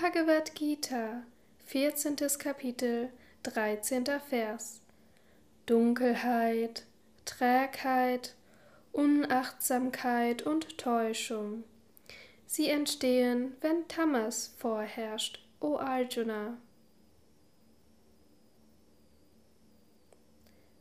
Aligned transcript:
Bhagavad 0.00 0.54
Gita, 0.54 1.24
14. 1.66 2.14
Kapitel, 2.38 3.10
13. 3.42 4.04
Vers. 4.28 4.80
Dunkelheit, 5.66 6.84
Trägheit, 7.24 8.36
Unachtsamkeit 8.92 10.42
und 10.42 10.78
Täuschung. 10.78 11.64
Sie 12.46 12.68
entstehen, 12.68 13.56
wenn 13.60 13.88
Tamas 13.88 14.54
vorherrscht, 14.58 15.40
o 15.58 15.78
Arjuna. 15.78 16.58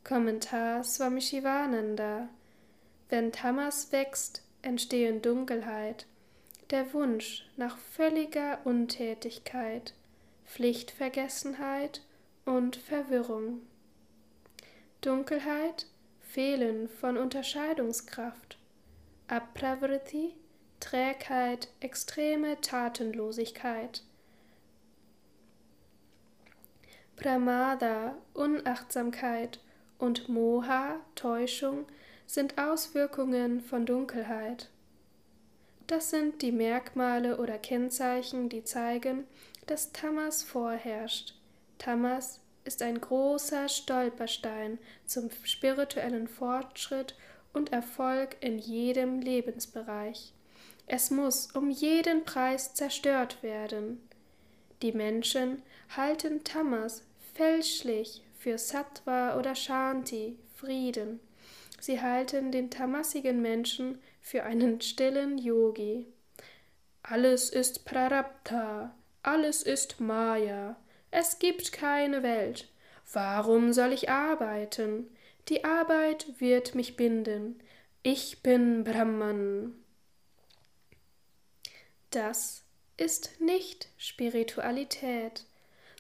Kommentar 0.04 0.84
Swami 0.84 1.21
Shivananda. 1.21 2.29
Wenn 3.09 3.31
Tamas 3.31 3.91
wächst, 3.91 4.43
entstehen 4.61 5.23
Dunkelheit, 5.23 6.05
der 6.70 6.93
Wunsch 6.93 7.45
nach 7.55 7.77
völliger 7.77 8.59
Untätigkeit, 8.65 9.93
Pflichtvergessenheit 10.45 12.02
und 12.45 12.76
Verwirrung. 12.76 13.62
Dunkelheit, 15.02 15.88
Fehlen 16.20 16.90
von 16.90 17.17
Unterscheidungskraft, 17.17 18.57
Apravriti, 19.27 20.34
Trägheit, 20.80 21.70
extreme 21.80 22.59
Tatenlosigkeit, 22.62 24.04
Pramada, 27.15 28.15
Unachtsamkeit 28.34 29.59
und 29.98 30.29
Moha, 30.29 30.99
Täuschung, 31.15 31.88
sind 32.27 32.59
Auswirkungen 32.59 33.62
von 33.62 33.85
Dunkelheit. 33.85 34.70
Das 35.88 36.09
sind 36.09 36.41
die 36.41 36.52
Merkmale 36.52 37.38
oder 37.38 37.58
Kennzeichen, 37.58 38.50
die 38.50 38.66
zeigen, 38.66 39.26
dass 39.68 39.94
Tamas 39.94 40.44
vorherrscht. 40.44 41.34
Tamas 41.77 42.41
ist 42.66 42.82
ein 42.82 42.99
großer 42.99 43.70
Stolperstein 43.70 44.79
zum 45.05 45.29
spirituellen 45.44 46.27
Fortschritt 46.27 47.16
und 47.54 47.71
Erfolg 47.71 48.35
in 48.41 48.60
jedem 48.60 49.21
Lebensbereich. 49.21 50.34
Es 50.88 51.10
muss 51.10 51.52
um 51.54 51.70
jeden 51.70 52.26
Preis 52.26 52.74
zerstört 52.74 53.41
werden. 53.41 54.01
Die 54.82 54.91
Menschen 54.91 55.62
halten 55.96 56.44
Tamas 56.44 57.04
fälschlich 57.34 58.24
für 58.38 58.57
Sattva 58.57 59.40
oder 59.40 59.55
Shanti, 59.55 60.38
Frieden. 60.55 61.22
Sie 61.88 62.02
halten 62.02 62.52
den 62.52 62.70
tamassigen 62.70 63.41
Menschen 63.41 64.02
für 64.19 64.44
einen 64.44 64.81
stillen 64.81 65.38
Yogi. 65.38 66.06
Alles 67.02 67.50
ist 67.50 67.85
Prarabdha, 67.85 68.94
alles 69.24 69.63
ist 69.63 70.02
Maya, 70.02 70.75
es 71.12 71.40
gibt 71.40 71.72
keine 71.72 72.24
Welt. 72.24 72.68
Warum 73.13 73.72
soll 73.72 73.94
ich 73.94 74.09
arbeiten? 74.09 75.09
Die 75.47 75.63
Arbeit 75.63 76.25
wird 76.40 76.75
mich 76.75 76.97
binden. 76.97 77.57
Ich 78.03 78.44
bin 78.44 78.84
Brahman. 78.84 79.74
Das 82.12 82.66
ist 82.97 83.40
nicht 83.40 83.88
Spiritualität, 83.96 85.46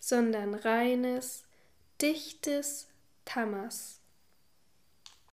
sondern 0.01 0.53
reines, 0.53 1.45
dichtes 2.01 2.89
Tamas. 3.23 4.01